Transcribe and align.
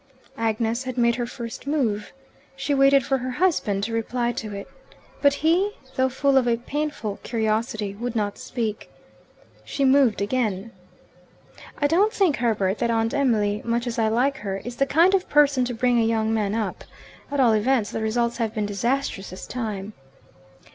Agnes 0.39 0.85
had 0.85 0.97
made 0.97 1.17
her 1.17 1.27
first 1.27 1.67
move. 1.67 2.11
She 2.55 2.73
waited 2.73 3.05
for 3.05 3.19
her 3.19 3.29
husband 3.29 3.83
to 3.83 3.93
reply 3.93 4.31
to 4.31 4.51
it. 4.51 4.67
But 5.21 5.35
he, 5.45 5.73
though 5.95 6.09
full 6.09 6.37
of 6.37 6.47
a 6.47 6.57
painful 6.57 7.19
curiosity, 7.21 7.93
would 7.93 8.15
not 8.15 8.39
speak. 8.39 8.89
She 9.63 9.85
moved 9.85 10.19
again. 10.19 10.71
"I 11.77 11.85
don't 11.85 12.11
think, 12.11 12.37
Herbert, 12.37 12.79
that 12.79 12.89
Aunt 12.89 13.13
Emily, 13.13 13.61
much 13.63 13.85
as 13.85 13.99
I 13.99 14.07
like 14.07 14.37
her, 14.37 14.57
is 14.65 14.77
the 14.77 14.87
kind 14.87 15.13
of 15.13 15.29
person 15.29 15.65
to 15.65 15.73
bring 15.75 15.99
a 15.99 16.03
young 16.03 16.33
man 16.33 16.55
up. 16.55 16.83
At 17.29 17.39
all 17.39 17.53
events 17.53 17.91
the 17.91 18.01
results 18.01 18.37
have 18.37 18.55
been 18.55 18.65
disastrous 18.65 19.29
this 19.29 19.45
time." 19.45 19.93